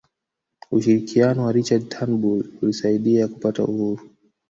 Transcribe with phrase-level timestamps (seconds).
[0.71, 4.01] ushirikiano wa richard turnbull ulisaidia kupata uhuru